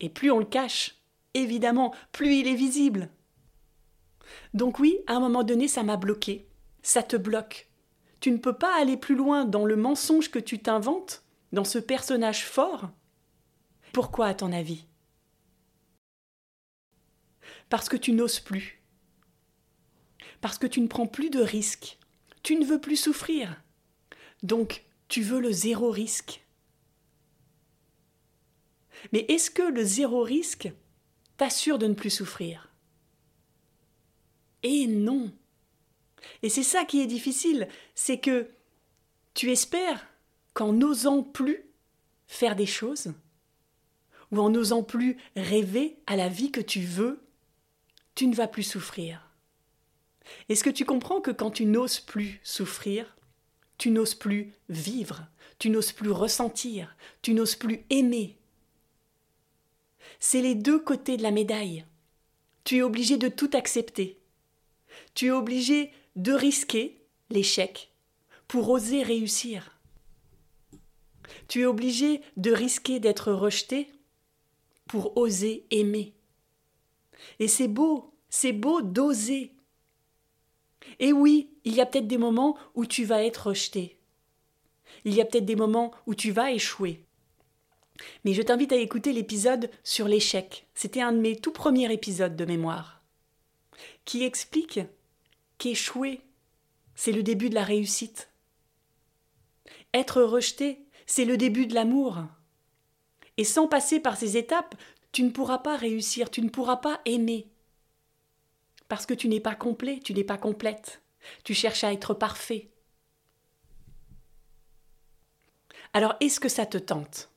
Et 0.00 0.08
plus 0.08 0.30
on 0.30 0.38
le 0.38 0.46
cache, 0.46 1.01
évidemment, 1.34 1.94
plus 2.12 2.36
il 2.36 2.48
est 2.48 2.54
visible. 2.54 3.08
Donc 4.54 4.78
oui, 4.78 4.98
à 5.06 5.14
un 5.14 5.20
moment 5.20 5.44
donné, 5.44 5.68
ça 5.68 5.82
m'a 5.82 5.96
bloqué. 5.96 6.46
Ça 6.82 7.02
te 7.02 7.16
bloque. 7.16 7.68
Tu 8.20 8.30
ne 8.30 8.38
peux 8.38 8.56
pas 8.56 8.80
aller 8.80 8.96
plus 8.96 9.14
loin 9.14 9.44
dans 9.44 9.64
le 9.64 9.76
mensonge 9.76 10.30
que 10.30 10.38
tu 10.38 10.58
t'inventes, 10.58 11.24
dans 11.52 11.64
ce 11.64 11.78
personnage 11.78 12.44
fort 12.46 12.90
Pourquoi, 13.92 14.26
à 14.26 14.34
ton 14.34 14.52
avis? 14.52 14.86
Parce 17.68 17.88
que 17.88 17.96
tu 17.96 18.12
n'oses 18.12 18.40
plus. 18.40 18.82
Parce 20.40 20.58
que 20.58 20.66
tu 20.66 20.80
ne 20.80 20.88
prends 20.88 21.06
plus 21.06 21.30
de 21.30 21.40
risques. 21.40 21.98
Tu 22.42 22.56
ne 22.56 22.64
veux 22.64 22.80
plus 22.80 22.96
souffrir. 22.96 23.62
Donc, 24.42 24.84
tu 25.08 25.22
veux 25.22 25.40
le 25.40 25.52
zéro 25.52 25.90
risque. 25.90 26.44
Mais 29.12 29.24
est-ce 29.28 29.50
que 29.50 29.62
le 29.62 29.84
zéro 29.84 30.22
risque 30.22 30.72
t'assure 31.42 31.78
de 31.80 31.88
ne 31.88 31.94
plus 31.94 32.08
souffrir 32.08 32.70
Et 34.62 34.86
non. 34.86 35.32
Et 36.44 36.48
c'est 36.48 36.62
ça 36.62 36.84
qui 36.84 37.00
est 37.00 37.08
difficile, 37.08 37.66
c'est 37.96 38.18
que 38.18 38.48
tu 39.34 39.50
espères 39.50 40.06
qu'en 40.54 40.72
n'osant 40.72 41.24
plus 41.24 41.64
faire 42.28 42.54
des 42.54 42.66
choses, 42.66 43.12
ou 44.30 44.38
en 44.38 44.50
n'osant 44.50 44.84
plus 44.84 45.16
rêver 45.34 45.96
à 46.06 46.14
la 46.14 46.28
vie 46.28 46.52
que 46.52 46.60
tu 46.60 46.78
veux, 46.82 47.20
tu 48.14 48.28
ne 48.28 48.36
vas 48.36 48.46
plus 48.46 48.62
souffrir. 48.62 49.28
Est-ce 50.48 50.62
que 50.62 50.70
tu 50.70 50.84
comprends 50.84 51.20
que 51.20 51.32
quand 51.32 51.50
tu 51.50 51.64
n'oses 51.64 51.98
plus 51.98 52.38
souffrir, 52.44 53.16
tu 53.78 53.90
n'oses 53.90 54.14
plus 54.14 54.52
vivre, 54.68 55.26
tu 55.58 55.70
n'oses 55.70 55.90
plus 55.90 56.12
ressentir, 56.12 56.94
tu 57.20 57.34
n'oses 57.34 57.56
plus 57.56 57.84
aimer 57.90 58.38
C'est 60.24 60.40
les 60.40 60.54
deux 60.54 60.78
côtés 60.78 61.16
de 61.16 61.24
la 61.24 61.32
médaille. 61.32 61.84
Tu 62.62 62.76
es 62.76 62.82
obligé 62.82 63.16
de 63.16 63.26
tout 63.26 63.50
accepter. 63.54 64.20
Tu 65.14 65.26
es 65.26 65.30
obligé 65.32 65.90
de 66.14 66.32
risquer 66.32 67.04
l'échec 67.28 67.90
pour 68.46 68.70
oser 68.70 69.02
réussir. 69.02 69.80
Tu 71.48 71.62
es 71.62 71.64
obligé 71.64 72.20
de 72.36 72.52
risquer 72.52 73.00
d'être 73.00 73.32
rejeté 73.32 73.88
pour 74.86 75.16
oser 75.16 75.66
aimer. 75.72 76.14
Et 77.40 77.48
c'est 77.48 77.66
beau, 77.66 78.14
c'est 78.30 78.52
beau 78.52 78.80
d'oser. 78.80 79.56
Et 81.00 81.12
oui, 81.12 81.50
il 81.64 81.74
y 81.74 81.80
a 81.80 81.86
peut-être 81.86 82.06
des 82.06 82.16
moments 82.16 82.56
où 82.76 82.86
tu 82.86 83.04
vas 83.04 83.24
être 83.24 83.48
rejeté. 83.48 83.98
Il 85.04 85.14
y 85.14 85.20
a 85.20 85.24
peut-être 85.24 85.46
des 85.46 85.56
moments 85.56 85.90
où 86.06 86.14
tu 86.14 86.30
vas 86.30 86.52
échouer. 86.52 87.04
Mais 88.24 88.34
je 88.34 88.42
t'invite 88.42 88.72
à 88.72 88.76
écouter 88.76 89.12
l'épisode 89.12 89.70
sur 89.84 90.08
l'échec. 90.08 90.66
C'était 90.74 91.00
un 91.00 91.12
de 91.12 91.18
mes 91.18 91.36
tout 91.36 91.52
premiers 91.52 91.92
épisodes 91.92 92.36
de 92.36 92.44
mémoire, 92.44 93.02
qui 94.04 94.24
explique 94.24 94.80
qu'échouer, 95.58 96.20
c'est 96.94 97.12
le 97.12 97.22
début 97.22 97.50
de 97.50 97.54
la 97.54 97.64
réussite. 97.64 98.30
Être 99.94 100.22
rejeté, 100.22 100.86
c'est 101.06 101.24
le 101.24 101.36
début 101.36 101.66
de 101.66 101.74
l'amour. 101.74 102.18
Et 103.36 103.44
sans 103.44 103.66
passer 103.66 104.00
par 104.00 104.16
ces 104.16 104.36
étapes, 104.36 104.74
tu 105.12 105.22
ne 105.22 105.30
pourras 105.30 105.58
pas 105.58 105.76
réussir, 105.76 106.30
tu 106.30 106.42
ne 106.42 106.48
pourras 106.48 106.76
pas 106.76 107.00
aimer. 107.04 107.48
Parce 108.88 109.06
que 109.06 109.14
tu 109.14 109.28
n'es 109.28 109.40
pas 109.40 109.54
complet, 109.54 110.00
tu 110.02 110.14
n'es 110.14 110.24
pas 110.24 110.38
complète. 110.38 111.02
Tu 111.44 111.54
cherches 111.54 111.84
à 111.84 111.92
être 111.92 112.14
parfait. 112.14 112.70
Alors 115.92 116.14
est-ce 116.20 116.40
que 116.40 116.48
ça 116.48 116.66
te 116.66 116.78
tente? 116.78 117.31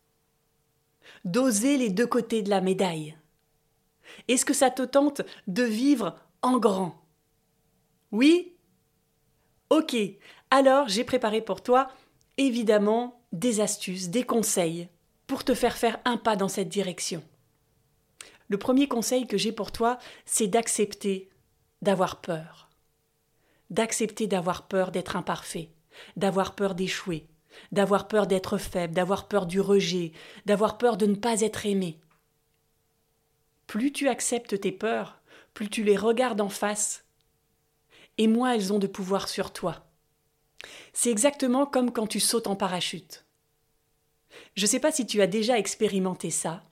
D'oser 1.26 1.78
les 1.78 1.90
deux 1.90 2.06
côtés 2.06 2.44
de 2.44 2.52
la 2.52 2.62
médaille. 2.62 3.18
Est-ce 4.28 4.46
que 4.46 4.54
ça 4.54 4.70
te 4.70 4.84
tente 4.84 5.24
de 5.48 5.64
vivre 5.64 6.16
en 6.44 6.60
grand? 6.60 7.02
Oui? 8.12 8.54
Ok, 9.72 9.96
alors 10.52 10.88
j'ai 10.88 11.04
préparé 11.04 11.42
pour 11.42 11.64
toi 11.64 11.90
évidemment 12.38 13.20
des 13.32 13.60
astuces, 13.60 14.10
des 14.10 14.24
conseils 14.24 14.88
pour 15.26 15.44
te 15.44 15.56
faire 15.56 15.78
faire 15.78 16.00
un 16.06 16.18
pas 16.18 16.36
dans 16.36 16.48
cette 16.48 16.70
direction. 16.70 17.24
Le 18.48 18.58
premier 18.58 18.88
conseil 18.88 19.26
que 19.26 19.38
j'ai 19.38 19.52
pour 19.52 19.72
toi, 19.72 19.98
c'est 20.26 20.48
d'accepter 20.48 21.30
d'avoir 21.82 22.22
peur. 22.22 22.70
D'accepter 23.72 24.28
d'avoir 24.28 24.68
peur 24.68 24.92
d'être 24.92 25.16
imparfait, 25.16 25.72
d'avoir 26.16 26.54
peur 26.54 26.76
d'échouer, 26.76 27.26
d'avoir 27.72 28.08
peur 28.08 28.28
d'être 28.28 28.58
faible, 28.58 28.94
d'avoir 28.94 29.28
peur 29.28 29.46
du 29.46 29.60
rejet, 29.60 30.12
d'avoir 30.46 30.78
peur 30.78 30.98
de 30.98 31.06
ne 31.06 31.16
pas 31.16 31.42
être 31.42 31.66
aimé. 31.66 32.00
Plus 33.68 33.92
tu 33.92 34.08
acceptes 34.08 34.60
tes 34.60 34.72
peurs, 34.72 35.22
plus 35.54 35.70
tu 35.70 35.84
les 35.84 35.98
regardes 35.98 36.42
en 36.42 36.50
face, 36.50 37.06
et 38.18 38.28
moins 38.28 38.54
elles 38.54 38.72
ont 38.72 38.80
de 38.80 38.88
pouvoir 38.88 39.28
sur 39.28 39.52
toi. 39.52 39.88
C'est 40.94 41.12
exactement 41.12 41.66
comme 41.66 41.92
quand 41.92 42.08
tu 42.08 42.20
sautes 42.20 42.48
en 42.48 42.56
parachute. 42.56 43.26
Je 44.56 44.64
ne 44.64 44.68
sais 44.68 44.80
pas 44.80 44.92
si 44.92 45.06
tu 45.06 45.22
as 45.22 45.28
déjà 45.28 45.58
expérimenté 45.58 46.30
ça, 46.30 46.64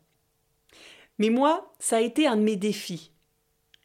mais 1.18 1.30
moi, 1.30 1.74
ça 1.80 1.98
a 1.98 2.02
été 2.02 2.28
un 2.28 2.36
de 2.36 2.42
mes 2.42 2.56
défis. 2.56 3.12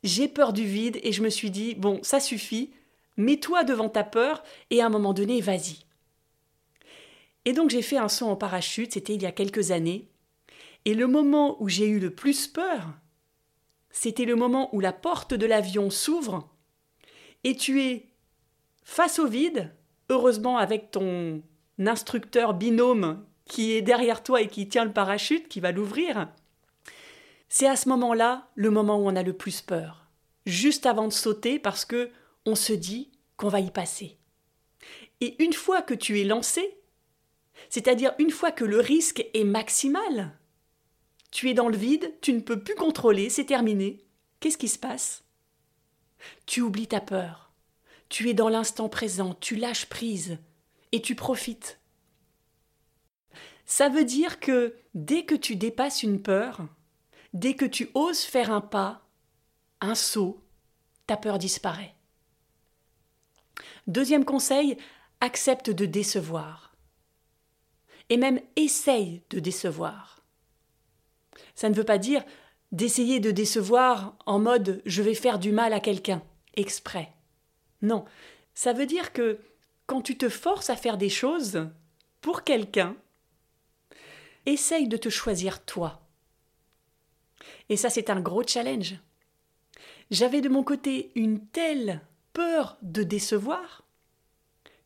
J'ai 0.02 0.28
peur 0.28 0.52
du 0.52 0.64
vide 0.64 0.98
et 1.02 1.12
je 1.12 1.22
me 1.22 1.30
suis 1.30 1.50
dit, 1.50 1.74
bon, 1.74 2.00
ça 2.02 2.20
suffit, 2.20 2.72
mets-toi 3.16 3.64
devant 3.64 3.88
ta 3.88 4.04
peur 4.04 4.42
et 4.70 4.80
à 4.80 4.86
un 4.86 4.90
moment 4.90 5.12
donné, 5.12 5.40
vas-y. 5.40 5.87
Et 7.48 7.54
donc 7.54 7.70
j'ai 7.70 7.80
fait 7.80 7.96
un 7.96 8.10
saut 8.10 8.26
en 8.26 8.36
parachute, 8.36 8.92
c'était 8.92 9.14
il 9.14 9.22
y 9.22 9.26
a 9.26 9.32
quelques 9.32 9.70
années, 9.70 10.06
et 10.84 10.92
le 10.92 11.06
moment 11.06 11.56
où 11.62 11.68
j'ai 11.70 11.86
eu 11.86 11.98
le 11.98 12.14
plus 12.14 12.46
peur, 12.46 12.92
c'était 13.90 14.26
le 14.26 14.36
moment 14.36 14.68
où 14.74 14.80
la 14.80 14.92
porte 14.92 15.32
de 15.32 15.46
l'avion 15.46 15.88
s'ouvre 15.88 16.46
et 17.44 17.56
tu 17.56 17.80
es 17.80 18.10
face 18.84 19.18
au 19.18 19.26
vide, 19.26 19.74
heureusement 20.10 20.58
avec 20.58 20.90
ton 20.90 21.40
instructeur 21.78 22.52
binôme 22.52 23.24
qui 23.46 23.72
est 23.72 23.80
derrière 23.80 24.22
toi 24.22 24.42
et 24.42 24.48
qui 24.48 24.68
tient 24.68 24.84
le 24.84 24.92
parachute, 24.92 25.48
qui 25.48 25.60
va 25.60 25.72
l'ouvrir, 25.72 26.28
c'est 27.48 27.66
à 27.66 27.76
ce 27.76 27.88
moment-là 27.88 28.50
le 28.56 28.70
moment 28.70 28.98
où 28.98 29.08
on 29.08 29.16
a 29.16 29.22
le 29.22 29.32
plus 29.32 29.62
peur, 29.62 30.06
juste 30.44 30.84
avant 30.84 31.08
de 31.08 31.14
sauter 31.14 31.58
parce 31.58 31.86
que 31.86 32.10
on 32.44 32.54
se 32.54 32.74
dit 32.74 33.10
qu'on 33.38 33.48
va 33.48 33.60
y 33.60 33.70
passer. 33.70 34.18
Et 35.22 35.42
une 35.42 35.54
fois 35.54 35.80
que 35.80 35.94
tu 35.94 36.20
es 36.20 36.24
lancé, 36.24 36.77
c'est-à-dire 37.70 38.14
une 38.18 38.30
fois 38.30 38.50
que 38.50 38.64
le 38.64 38.80
risque 38.80 39.24
est 39.34 39.44
maximal, 39.44 40.38
tu 41.30 41.50
es 41.50 41.54
dans 41.54 41.68
le 41.68 41.76
vide, 41.76 42.14
tu 42.20 42.32
ne 42.32 42.40
peux 42.40 42.60
plus 42.60 42.74
contrôler, 42.74 43.28
c'est 43.28 43.44
terminé. 43.44 44.04
Qu'est-ce 44.40 44.58
qui 44.58 44.68
se 44.68 44.78
passe? 44.78 45.24
Tu 46.46 46.60
oublies 46.62 46.88
ta 46.88 47.00
peur. 47.00 47.52
Tu 48.08 48.30
es 48.30 48.34
dans 48.34 48.48
l'instant 48.48 48.88
présent, 48.88 49.34
tu 49.34 49.56
lâches 49.56 49.86
prise 49.86 50.38
et 50.92 51.02
tu 51.02 51.14
profites. 51.14 51.78
Ça 53.66 53.90
veut 53.90 54.04
dire 54.04 54.40
que 54.40 54.74
dès 54.94 55.24
que 55.24 55.34
tu 55.34 55.54
dépasses 55.56 56.02
une 56.02 56.22
peur, 56.22 56.66
dès 57.34 57.54
que 57.54 57.66
tu 57.66 57.90
oses 57.94 58.22
faire 58.22 58.50
un 58.50 58.62
pas, 58.62 59.06
un 59.82 59.94
saut, 59.94 60.42
ta 61.06 61.18
peur 61.18 61.38
disparaît. 61.38 61.94
Deuxième 63.86 64.24
conseil, 64.24 64.78
accepte 65.20 65.70
de 65.70 65.84
décevoir. 65.84 66.67
Et 68.10 68.16
même 68.16 68.40
essaye 68.56 69.22
de 69.30 69.38
décevoir. 69.38 70.22
Ça 71.54 71.68
ne 71.68 71.74
veut 71.74 71.84
pas 71.84 71.98
dire 71.98 72.24
d'essayer 72.72 73.20
de 73.20 73.30
décevoir 73.30 74.16
en 74.26 74.38
mode 74.38 74.82
je 74.84 75.02
vais 75.02 75.14
faire 75.14 75.38
du 75.38 75.52
mal 75.52 75.72
à 75.72 75.80
quelqu'un, 75.80 76.22
exprès. 76.54 77.12
Non, 77.82 78.04
ça 78.54 78.72
veut 78.72 78.86
dire 78.86 79.12
que 79.12 79.38
quand 79.86 80.02
tu 80.02 80.18
te 80.18 80.28
forces 80.28 80.70
à 80.70 80.76
faire 80.76 80.98
des 80.98 81.08
choses 81.08 81.68
pour 82.20 82.44
quelqu'un, 82.44 82.96
essaye 84.46 84.88
de 84.88 84.96
te 84.96 85.08
choisir 85.08 85.64
toi. 85.64 86.00
Et 87.68 87.76
ça, 87.76 87.90
c'est 87.90 88.10
un 88.10 88.20
gros 88.20 88.46
challenge. 88.46 88.96
J'avais 90.10 90.40
de 90.40 90.48
mon 90.48 90.62
côté 90.62 91.10
une 91.14 91.46
telle 91.48 92.00
peur 92.32 92.78
de 92.82 93.02
décevoir 93.02 93.82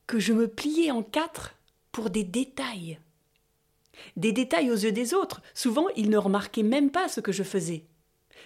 que 0.07 0.19
je 0.19 0.33
me 0.33 0.49
pliais 0.49 0.91
en 0.91 1.03
quatre 1.03 1.55
pour 1.93 2.11
des 2.11 2.25
détails. 2.25 2.99
Des 4.17 4.33
détails 4.33 4.71
aux 4.71 4.77
yeux 4.77 4.93
des 4.93 5.15
autres. 5.15 5.43
Souvent, 5.55 5.89
ils 5.97 6.11
ne 6.11 6.17
remarquaient 6.17 6.63
même 6.63 6.91
pas 6.91 7.09
ce 7.09 7.21
que 7.21 7.33
je 7.33 7.43
faisais. 7.43 7.87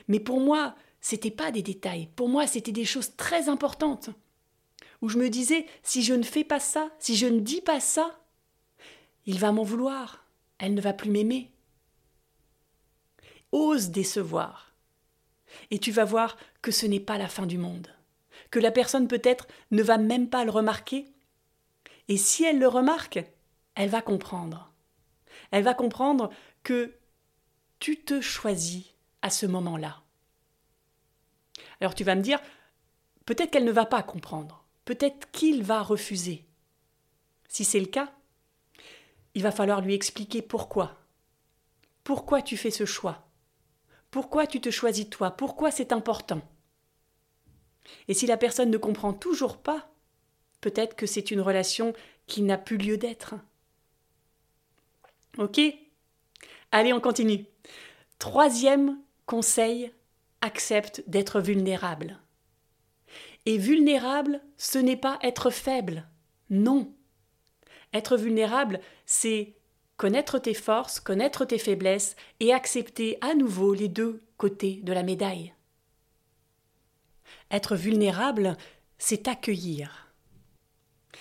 Mais 0.08 0.20
pour 0.20 0.40
moi, 0.40 0.74
c'était 1.00 1.30
pas 1.30 1.50
des 1.50 1.62
détails. 1.62 2.08
Pour 2.16 2.28
moi, 2.28 2.46
c'était 2.46 2.72
des 2.72 2.84
choses 2.84 3.16
très 3.16 3.48
importantes. 3.48 4.10
Où 5.02 5.08
je 5.08 5.18
me 5.18 5.28
disais, 5.28 5.66
si 5.82 6.02
je 6.02 6.14
ne 6.14 6.22
fais 6.22 6.44
pas 6.44 6.60
ça, 6.60 6.90
si 6.98 7.16
je 7.16 7.26
ne 7.26 7.40
dis 7.40 7.60
pas 7.60 7.80
ça, 7.80 8.18
il 9.26 9.38
va 9.38 9.52
m'en 9.52 9.62
vouloir 9.62 10.26
elle 10.58 10.74
ne 10.74 10.80
va 10.80 10.92
plus 10.92 11.10
m'aimer. 11.10 11.52
Ose 13.52 13.90
décevoir. 13.90 14.74
Et 15.70 15.78
tu 15.78 15.92
vas 15.92 16.04
voir 16.04 16.36
que 16.62 16.70
ce 16.70 16.86
n'est 16.86 17.00
pas 17.00 17.18
la 17.18 17.28
fin 17.28 17.46
du 17.46 17.58
monde, 17.58 17.88
que 18.50 18.58
la 18.58 18.70
personne 18.70 19.08
peut-être 19.08 19.46
ne 19.70 19.82
va 19.82 19.98
même 19.98 20.28
pas 20.28 20.44
le 20.44 20.50
remarquer. 20.50 21.06
Et 22.08 22.16
si 22.16 22.44
elle 22.44 22.58
le 22.58 22.68
remarque, 22.68 23.24
elle 23.74 23.88
va 23.88 24.02
comprendre. 24.02 24.72
Elle 25.50 25.64
va 25.64 25.74
comprendre 25.74 26.30
que 26.62 26.94
tu 27.78 28.00
te 28.00 28.20
choisis 28.20 28.84
à 29.22 29.30
ce 29.30 29.46
moment-là. 29.46 30.02
Alors 31.80 31.94
tu 31.94 32.04
vas 32.04 32.14
me 32.14 32.22
dire, 32.22 32.40
peut-être 33.24 33.50
qu'elle 33.50 33.64
ne 33.64 33.72
va 33.72 33.86
pas 33.86 34.02
comprendre, 34.02 34.64
peut-être 34.84 35.30
qu'il 35.30 35.62
va 35.62 35.82
refuser. 35.82 36.44
Si 37.48 37.64
c'est 37.64 37.80
le 37.80 37.86
cas, 37.86 38.12
il 39.34 39.42
va 39.42 39.52
falloir 39.52 39.80
lui 39.80 39.94
expliquer 39.94 40.42
pourquoi. 40.42 40.98
Pourquoi 42.04 42.40
tu 42.40 42.56
fais 42.56 42.70
ce 42.70 42.86
choix? 42.86 43.28
Pourquoi 44.10 44.46
tu 44.46 44.60
te 44.60 44.70
choisis 44.70 45.10
toi? 45.10 45.32
Pourquoi 45.32 45.70
c'est 45.70 45.92
important? 45.92 46.40
Et 48.08 48.14
si 48.14 48.26
la 48.26 48.36
personne 48.36 48.70
ne 48.70 48.78
comprend 48.78 49.12
toujours 49.12 49.58
pas, 49.58 49.90
peut-être 50.60 50.96
que 50.96 51.06
c'est 51.06 51.30
une 51.30 51.40
relation 51.40 51.92
qui 52.26 52.42
n'a 52.42 52.58
plus 52.58 52.78
lieu 52.78 52.96
d'être. 52.96 53.34
Ok 55.38 55.60
Allez, 56.72 56.92
on 56.92 57.00
continue. 57.00 57.46
Troisième 58.18 58.98
conseil, 59.26 59.92
accepte 60.40 61.02
d'être 61.06 61.40
vulnérable. 61.40 62.18
Et 63.44 63.58
vulnérable, 63.58 64.40
ce 64.56 64.78
n'est 64.78 64.96
pas 64.96 65.18
être 65.22 65.50
faible. 65.50 66.08
Non. 66.50 66.92
Être 67.92 68.16
vulnérable, 68.16 68.80
c'est 69.04 69.54
connaître 69.96 70.38
tes 70.38 70.54
forces, 70.54 71.00
connaître 71.00 71.44
tes 71.44 71.58
faiblesses 71.58 72.16
et 72.40 72.52
accepter 72.52 73.18
à 73.20 73.34
nouveau 73.34 73.74
les 73.74 73.88
deux 73.88 74.22
côtés 74.36 74.80
de 74.82 74.92
la 74.92 75.02
médaille. 75.02 75.54
Être 77.50 77.76
vulnérable, 77.76 78.56
c'est 78.98 79.28
accueillir. 79.28 80.12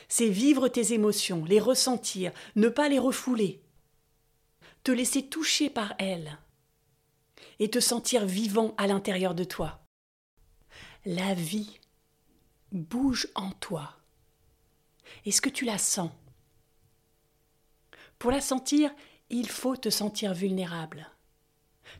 C'est 0.08 0.30
vivre 0.30 0.68
tes 0.68 0.94
émotions, 0.94 1.46
les 1.46 1.60
ressentir, 1.60 2.32
ne 2.56 2.70
pas 2.70 2.90
les 2.90 3.00
refouler. 3.00 3.65
Te 4.86 4.92
laisser 4.92 5.28
toucher 5.28 5.72
par 5.72 5.96
elles 5.98 6.38
et 7.58 7.72
te 7.72 7.80
sentir 7.80 8.28
vivant 8.28 8.76
à 8.78 8.86
l'intérieur 8.86 9.34
de 9.34 9.44
toi. 9.44 9.84
La 11.06 11.34
vie 11.34 11.80
bouge 12.72 13.28
en 13.34 13.50
toi. 13.50 13.98
Est-ce 15.26 15.42
que 15.42 15.50
tu 15.50 15.66
la 15.66 15.80
sens? 15.80 16.12
Pour 18.20 18.30
la 18.30 18.42
sentir, 18.42 18.94
il 19.32 19.50
faut 19.50 19.76
te 19.76 19.90
sentir 19.90 20.36
vulnérable. 20.36 21.10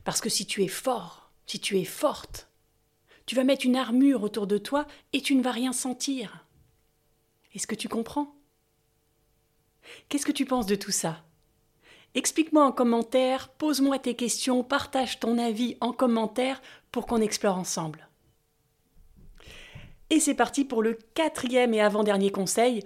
Parce 0.04 0.20
que 0.20 0.30
si 0.30 0.46
tu 0.46 0.62
es 0.62 0.68
fort, 0.68 1.32
si 1.48 1.58
tu 1.58 1.80
es 1.80 1.84
forte, 1.84 2.48
tu 3.26 3.34
vas 3.34 3.42
mettre 3.42 3.66
une 3.66 3.74
armure 3.74 4.22
autour 4.22 4.46
de 4.46 4.58
toi 4.58 4.86
et 5.12 5.20
tu 5.20 5.34
ne 5.34 5.42
vas 5.42 5.50
rien 5.50 5.72
sentir. 5.72 6.46
Est-ce 7.52 7.66
que 7.66 7.74
tu 7.74 7.88
comprends? 7.88 8.36
Qu'est-ce 10.08 10.26
que 10.26 10.30
tu 10.30 10.46
penses 10.46 10.66
de 10.66 10.76
tout 10.76 10.92
ça? 10.92 11.25
Explique-moi 12.16 12.64
en 12.64 12.72
commentaire, 12.72 13.50
pose-moi 13.50 13.98
tes 13.98 14.16
questions, 14.16 14.64
partage 14.64 15.20
ton 15.20 15.36
avis 15.36 15.76
en 15.82 15.92
commentaire 15.92 16.62
pour 16.90 17.06
qu'on 17.06 17.20
explore 17.20 17.58
ensemble. 17.58 18.08
Et 20.08 20.18
c'est 20.18 20.34
parti 20.34 20.64
pour 20.64 20.82
le 20.82 20.94
quatrième 21.12 21.74
et 21.74 21.82
avant-dernier 21.82 22.30
conseil, 22.32 22.82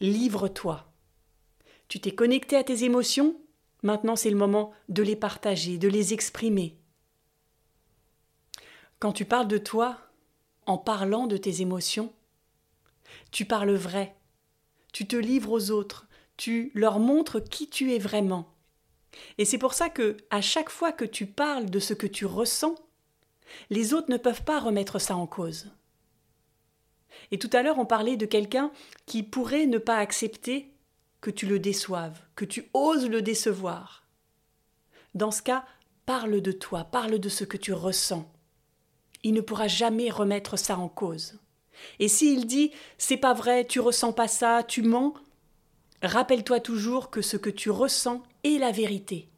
livre-toi. 0.00 0.92
Tu 1.86 2.00
t'es 2.00 2.10
connecté 2.10 2.56
à 2.56 2.64
tes 2.64 2.82
émotions, 2.82 3.36
maintenant 3.84 4.16
c'est 4.16 4.30
le 4.30 4.36
moment 4.36 4.72
de 4.88 5.04
les 5.04 5.14
partager, 5.14 5.78
de 5.78 5.86
les 5.86 6.12
exprimer. 6.12 6.76
Quand 8.98 9.12
tu 9.12 9.24
parles 9.24 9.46
de 9.46 9.58
toi, 9.58 9.96
en 10.66 10.76
parlant 10.76 11.28
de 11.28 11.36
tes 11.36 11.60
émotions, 11.60 12.12
tu 13.30 13.44
parles 13.44 13.74
vrai, 13.74 14.16
tu 14.92 15.06
te 15.06 15.14
livres 15.14 15.52
aux 15.52 15.70
autres, 15.70 16.08
tu 16.36 16.72
leur 16.74 16.98
montres 16.98 17.44
qui 17.44 17.68
tu 17.68 17.92
es 17.92 17.98
vraiment. 18.00 18.51
Et 19.38 19.44
c'est 19.44 19.58
pour 19.58 19.74
ça 19.74 19.88
que, 19.88 20.16
à 20.30 20.40
chaque 20.40 20.70
fois 20.70 20.92
que 20.92 21.04
tu 21.04 21.26
parles 21.26 21.70
de 21.70 21.78
ce 21.78 21.94
que 21.94 22.06
tu 22.06 22.26
ressens, 22.26 22.74
les 23.70 23.94
autres 23.94 24.10
ne 24.10 24.16
peuvent 24.16 24.44
pas 24.44 24.60
remettre 24.60 24.98
ça 24.98 25.16
en 25.16 25.26
cause. 25.26 25.70
Et 27.30 27.38
tout 27.38 27.50
à 27.52 27.62
l'heure, 27.62 27.78
on 27.78 27.86
parlait 27.86 28.16
de 28.16 28.26
quelqu'un 28.26 28.70
qui 29.06 29.22
pourrait 29.22 29.66
ne 29.66 29.78
pas 29.78 29.98
accepter 29.98 30.72
que 31.20 31.30
tu 31.30 31.46
le 31.46 31.58
déçoives, 31.58 32.18
que 32.34 32.44
tu 32.44 32.68
oses 32.74 33.08
le 33.08 33.22
décevoir. 33.22 34.04
Dans 35.14 35.30
ce 35.30 35.42
cas, 35.42 35.64
parle 36.06 36.40
de 36.40 36.52
toi, 36.52 36.84
parle 36.84 37.18
de 37.18 37.28
ce 37.28 37.44
que 37.44 37.56
tu 37.56 37.72
ressens. 37.72 38.30
Il 39.22 39.34
ne 39.34 39.40
pourra 39.40 39.68
jamais 39.68 40.10
remettre 40.10 40.56
ça 40.56 40.78
en 40.78 40.88
cause. 40.88 41.38
Et 41.98 42.08
s'il 42.08 42.46
dit 42.46 42.72
c'est 42.98 43.16
pas 43.16 43.34
vrai, 43.34 43.66
tu 43.66 43.80
ressens 43.80 44.12
pas 44.12 44.28
ça, 44.28 44.62
tu 44.62 44.82
mens, 44.82 45.14
rappelle-toi 46.02 46.60
toujours 46.60 47.10
que 47.10 47.22
ce 47.22 47.36
que 47.36 47.50
tu 47.50 47.70
ressens 47.70 48.22
est 48.44 48.58
la 48.58 48.72
vérité. 48.72 49.28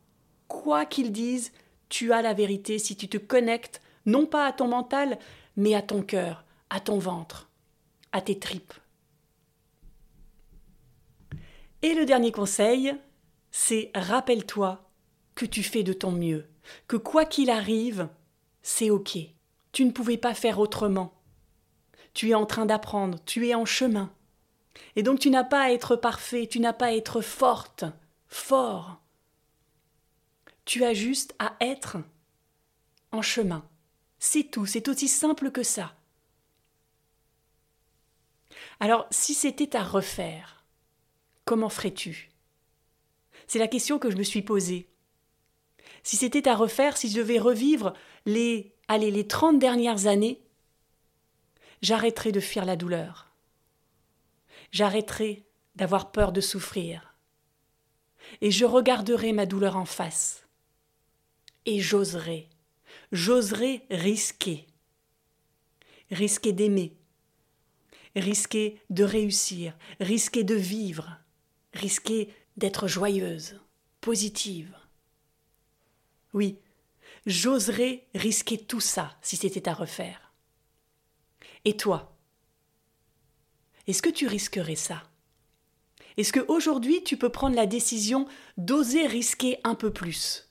Quoi 0.48 0.84
qu'il 0.84 1.12
dise, 1.12 1.52
tu 1.88 2.12
as 2.12 2.22
la 2.22 2.34
vérité 2.34 2.78
si 2.78 2.96
tu 2.96 3.08
te 3.08 3.18
connectes 3.18 3.80
non 4.06 4.26
pas 4.26 4.46
à 4.46 4.52
ton 4.52 4.68
mental, 4.68 5.18
mais 5.56 5.74
à 5.74 5.82
ton 5.82 6.02
cœur, 6.02 6.44
à 6.70 6.80
ton 6.80 6.98
ventre 6.98 7.48
à 8.14 8.20
tes 8.20 8.38
tripes. 8.38 8.72
Et 11.82 11.94
le 11.94 12.06
dernier 12.06 12.30
conseil, 12.30 12.94
c'est 13.50 13.90
rappelle-toi 13.94 14.88
que 15.34 15.44
tu 15.44 15.64
fais 15.64 15.82
de 15.82 15.92
ton 15.92 16.12
mieux, 16.12 16.46
que 16.86 16.96
quoi 16.96 17.24
qu'il 17.24 17.50
arrive, 17.50 18.08
c'est 18.62 18.88
OK. 18.88 19.18
Tu 19.72 19.84
ne 19.84 19.90
pouvais 19.90 20.16
pas 20.16 20.32
faire 20.32 20.60
autrement. 20.60 21.12
Tu 22.14 22.30
es 22.30 22.34
en 22.34 22.46
train 22.46 22.66
d'apprendre, 22.66 23.18
tu 23.26 23.48
es 23.48 23.54
en 23.56 23.64
chemin. 23.64 24.12
Et 24.96 25.02
donc 25.02 25.18
tu 25.18 25.30
n'as 25.30 25.44
pas 25.44 25.62
à 25.62 25.70
être 25.70 25.96
parfait, 25.96 26.46
tu 26.46 26.60
n'as 26.60 26.72
pas 26.72 26.86
à 26.86 26.92
être 26.92 27.20
forte, 27.20 27.84
fort. 28.28 29.00
Tu 30.64 30.84
as 30.84 30.94
juste 30.94 31.34
à 31.38 31.56
être 31.60 31.98
en 33.12 33.22
chemin. 33.22 33.68
C'est 34.18 34.44
tout, 34.50 34.66
c'est 34.66 34.88
aussi 34.88 35.08
simple 35.08 35.50
que 35.50 35.62
ça. 35.62 35.94
Alors, 38.80 39.06
si 39.10 39.34
c'était 39.34 39.76
à 39.76 39.82
refaire, 39.82 40.64
comment 41.44 41.68
ferais-tu? 41.68 42.30
C'est 43.46 43.58
la 43.58 43.68
question 43.68 43.98
que 43.98 44.10
je 44.10 44.16
me 44.16 44.22
suis 44.22 44.42
posée. 44.42 44.88
Si 46.02 46.16
c'était 46.16 46.48
à 46.48 46.56
refaire, 46.56 46.96
si 46.96 47.10
je 47.10 47.16
devais 47.16 47.38
revivre 47.38 47.94
les, 48.26 48.74
allez, 48.88 49.10
les 49.10 49.26
30 49.26 49.58
dernières 49.58 50.06
années, 50.06 50.42
j'arrêterais 51.82 52.32
de 52.32 52.40
fuir 52.40 52.64
la 52.64 52.76
douleur. 52.76 53.33
J'arrêterais 54.70 55.44
d'avoir 55.76 56.12
peur 56.12 56.32
de 56.32 56.40
souffrir. 56.40 57.14
Et 58.40 58.50
je 58.50 58.64
regarderai 58.64 59.32
ma 59.32 59.46
douleur 59.46 59.76
en 59.76 59.84
face. 59.84 60.46
Et 61.66 61.80
j'oserai, 61.80 62.48
j'oserai 63.12 63.86
risquer. 63.90 64.66
Risquer 66.10 66.52
d'aimer, 66.52 66.96
risquer 68.14 68.80
de 68.90 69.04
réussir, 69.04 69.76
risquer 70.00 70.44
de 70.44 70.54
vivre, 70.54 71.18
risquer 71.72 72.32
d'être 72.56 72.86
joyeuse, 72.86 73.58
positive. 74.00 74.76
Oui, 76.34 76.58
j'oserais 77.26 78.06
risquer 78.14 78.58
tout 78.58 78.80
ça 78.80 79.16
si 79.22 79.36
c'était 79.36 79.68
à 79.68 79.74
refaire. 79.74 80.32
Et 81.64 81.76
toi 81.76 82.13
Est-ce 83.86 84.02
que 84.02 84.10
tu 84.10 84.26
risquerais 84.26 84.76
ça? 84.76 85.02
Est-ce 86.16 86.32
qu'aujourd'hui 86.32 87.02
tu 87.04 87.16
peux 87.16 87.30
prendre 87.30 87.56
la 87.56 87.66
décision 87.66 88.26
d'oser 88.56 89.06
risquer 89.06 89.58
un 89.64 89.74
peu 89.74 89.92
plus? 89.92 90.48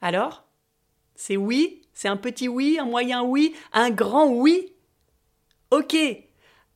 Alors? 0.00 0.44
C'est 1.16 1.36
oui 1.36 1.82
c'est 1.98 2.06
un 2.06 2.16
petit 2.16 2.46
oui, 2.46 2.78
un 2.78 2.84
moyen 2.84 3.24
oui, 3.24 3.56
un 3.72 3.90
grand 3.90 4.28
oui? 4.28 4.72
Ok. 5.72 5.96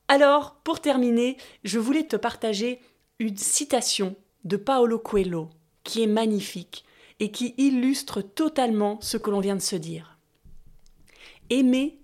Alors, 0.09 0.57
pour 0.65 0.81
terminer, 0.81 1.37
je 1.63 1.79
voulais 1.79 2.09
te 2.09 2.17
partager 2.17 2.81
une 3.21 3.37
citation 3.37 4.17
de 4.43 4.57
Paolo 4.57 4.99
Coelho 4.99 5.49
qui 5.85 6.03
est 6.03 6.09
magnifique 6.09 6.85
et 7.21 7.31
qui 7.31 7.55
illustre 7.57 8.21
totalement 8.21 9.01
ce 9.01 9.17
que 9.17 9.31
l'on 9.31 9.39
vient 9.39 9.55
de 9.55 9.61
se 9.61 9.77
dire. 9.77 10.19
Aimer, 11.51 12.02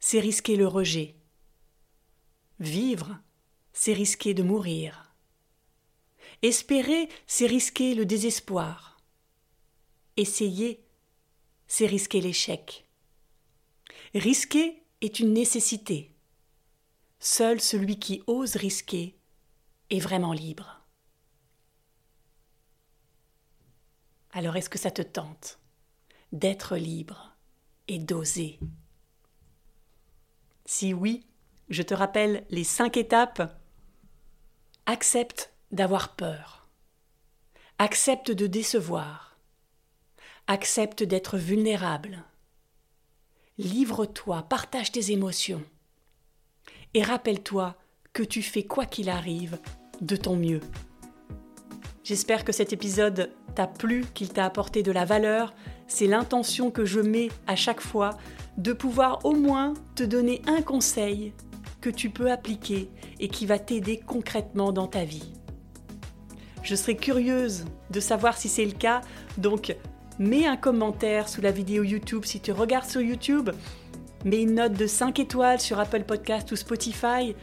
c'est 0.00 0.20
risquer 0.20 0.56
le 0.56 0.66
rejet. 0.66 1.14
Vivre, 2.58 3.18
c'est 3.72 3.92
risquer 3.92 4.34
de 4.34 4.42
mourir. 4.42 5.14
Espérer, 6.42 7.08
c'est 7.26 7.46
risquer 7.46 7.94
le 7.94 8.06
désespoir. 8.06 8.98
Essayer, 10.16 10.84
c'est 11.66 11.86
risquer 11.86 12.20
l'échec. 12.20 12.86
Risquer 14.14 14.82
est 15.02 15.20
une 15.20 15.34
nécessité. 15.34 16.14
Seul 17.18 17.60
celui 17.60 17.98
qui 17.98 18.22
ose 18.26 18.56
risquer 18.56 19.18
est 19.90 20.00
vraiment 20.00 20.32
libre. 20.32 20.80
Alors 24.32 24.56
est-ce 24.56 24.70
que 24.70 24.78
ça 24.78 24.90
te 24.90 25.02
tente 25.02 25.58
d'être 26.32 26.76
libre 26.76 27.36
et 27.88 27.98
d'oser? 27.98 28.58
Si 30.72 30.94
oui, 30.94 31.26
je 31.68 31.82
te 31.82 31.94
rappelle 31.94 32.46
les 32.48 32.62
cinq 32.62 32.96
étapes. 32.96 33.42
Accepte 34.86 35.52
d'avoir 35.72 36.14
peur. 36.14 36.68
Accepte 37.80 38.30
de 38.30 38.46
décevoir. 38.46 39.36
Accepte 40.46 41.02
d'être 41.02 41.38
vulnérable. 41.38 42.22
Livre-toi, 43.58 44.44
partage 44.44 44.92
tes 44.92 45.10
émotions. 45.10 45.64
Et 46.94 47.02
rappelle-toi 47.02 47.74
que 48.12 48.22
tu 48.22 48.40
fais 48.40 48.62
quoi 48.62 48.86
qu'il 48.86 49.10
arrive 49.10 49.58
de 50.00 50.14
ton 50.14 50.36
mieux. 50.36 50.60
J'espère 52.04 52.44
que 52.44 52.52
cet 52.52 52.72
épisode 52.72 53.32
t'a 53.56 53.66
plu, 53.66 54.04
qu'il 54.14 54.32
t'a 54.32 54.44
apporté 54.44 54.84
de 54.84 54.92
la 54.92 55.04
valeur. 55.04 55.52
C'est 55.88 56.06
l'intention 56.06 56.70
que 56.70 56.84
je 56.84 57.00
mets 57.00 57.28
à 57.48 57.56
chaque 57.56 57.80
fois 57.80 58.16
de 58.56 58.72
pouvoir 58.72 59.24
au 59.24 59.34
moins 59.34 59.74
te 59.94 60.02
donner 60.02 60.42
un 60.46 60.62
conseil 60.62 61.32
que 61.80 61.90
tu 61.90 62.10
peux 62.10 62.30
appliquer 62.30 62.90
et 63.18 63.28
qui 63.28 63.46
va 63.46 63.58
t'aider 63.58 63.98
concrètement 63.98 64.72
dans 64.72 64.86
ta 64.86 65.04
vie. 65.04 65.32
Je 66.62 66.74
serais 66.74 66.96
curieuse 66.96 67.64
de 67.90 68.00
savoir 68.00 68.36
si 68.36 68.48
c'est 68.48 68.64
le 68.64 68.72
cas, 68.72 69.00
donc 69.38 69.74
mets 70.18 70.46
un 70.46 70.56
commentaire 70.56 71.28
sous 71.28 71.40
la 71.40 71.50
vidéo 71.50 71.82
YouTube 71.82 72.24
si 72.24 72.40
tu 72.40 72.52
regardes 72.52 72.88
sur 72.88 73.00
YouTube, 73.00 73.50
mets 74.24 74.42
une 74.42 74.56
note 74.56 74.74
de 74.74 74.86
5 74.86 75.18
étoiles 75.18 75.60
sur 75.60 75.78
Apple 75.78 76.04
Podcast 76.04 76.52
ou 76.52 76.56
Spotify. 76.56 77.34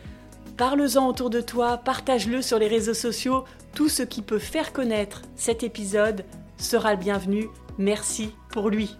Parle-en 0.55 1.07
autour 1.07 1.29
de 1.29 1.41
toi, 1.41 1.77
partage-le 1.77 2.41
sur 2.41 2.59
les 2.59 2.67
réseaux 2.67 2.93
sociaux. 2.93 3.45
Tout 3.73 3.89
ce 3.89 4.03
qui 4.03 4.21
peut 4.21 4.39
faire 4.39 4.73
connaître 4.73 5.23
cet 5.35 5.63
épisode 5.63 6.25
sera 6.57 6.93
le 6.93 6.99
bienvenu. 6.99 7.47
Merci 7.77 8.31
pour 8.51 8.69
lui. 8.69 8.97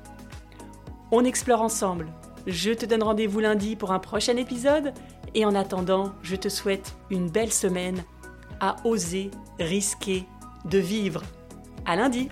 On 1.12 1.24
explore 1.24 1.62
ensemble. 1.62 2.08
Je 2.48 2.72
te 2.72 2.86
donne 2.86 3.04
rendez-vous 3.04 3.40
lundi 3.40 3.76
pour 3.76 3.92
un 3.92 4.00
prochain 4.00 4.38
épisode. 4.38 4.94
Et 5.36 5.46
en 5.46 5.56
attendant, 5.56 6.14
je 6.24 6.36
te 6.36 6.50
souhaite 6.50 6.96
une 7.10 7.30
belle 7.30 7.52
semaine 7.52 8.04
à 8.60 8.76
oser, 8.86 9.32
risquer 9.60 10.26
de 10.66 10.80
vivre. 10.80 11.24
À 11.86 11.96
lundi! 11.96 12.30